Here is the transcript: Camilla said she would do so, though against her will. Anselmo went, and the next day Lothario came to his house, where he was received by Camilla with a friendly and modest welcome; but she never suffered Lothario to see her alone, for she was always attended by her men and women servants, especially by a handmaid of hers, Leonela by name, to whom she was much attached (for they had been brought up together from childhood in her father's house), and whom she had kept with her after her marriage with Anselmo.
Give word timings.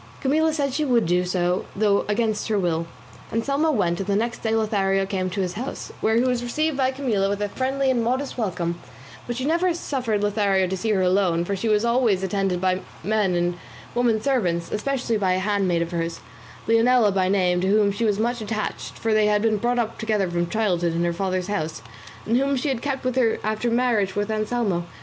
Camilla 0.19 0.51
said 0.51 0.73
she 0.73 0.83
would 0.83 1.05
do 1.05 1.23
so, 1.25 1.65
though 1.75 2.05
against 2.07 2.47
her 2.47 2.57
will. 2.57 2.87
Anselmo 3.31 3.69
went, 3.69 3.99
and 3.99 4.07
the 4.07 4.15
next 4.15 4.39
day 4.41 4.55
Lothario 4.55 5.05
came 5.05 5.29
to 5.29 5.41
his 5.41 5.53
house, 5.53 5.91
where 6.01 6.15
he 6.15 6.23
was 6.23 6.41
received 6.41 6.75
by 6.75 6.89
Camilla 6.89 7.29
with 7.29 7.39
a 7.39 7.49
friendly 7.49 7.91
and 7.91 8.03
modest 8.03 8.35
welcome; 8.35 8.79
but 9.27 9.37
she 9.37 9.45
never 9.45 9.71
suffered 9.75 10.23
Lothario 10.23 10.65
to 10.65 10.75
see 10.75 10.89
her 10.89 11.03
alone, 11.03 11.45
for 11.45 11.55
she 11.55 11.67
was 11.69 11.85
always 11.85 12.23
attended 12.23 12.59
by 12.59 12.77
her 12.77 12.81
men 13.03 13.35
and 13.35 13.59
women 13.93 14.19
servants, 14.19 14.71
especially 14.71 15.17
by 15.17 15.33
a 15.33 15.37
handmaid 15.37 15.83
of 15.83 15.91
hers, 15.91 16.19
Leonela 16.67 17.11
by 17.13 17.29
name, 17.29 17.61
to 17.61 17.67
whom 17.67 17.91
she 17.91 18.03
was 18.03 18.17
much 18.17 18.41
attached 18.41 18.97
(for 18.97 19.13
they 19.13 19.27
had 19.27 19.43
been 19.43 19.57
brought 19.57 19.77
up 19.77 19.99
together 19.99 20.27
from 20.31 20.49
childhood 20.49 20.93
in 20.93 21.03
her 21.03 21.13
father's 21.13 21.45
house), 21.45 21.83
and 22.25 22.37
whom 22.37 22.55
she 22.55 22.69
had 22.69 22.81
kept 22.81 23.03
with 23.05 23.15
her 23.15 23.37
after 23.43 23.69
her 23.69 23.75
marriage 23.75 24.15
with 24.15 24.31
Anselmo. 24.31 24.83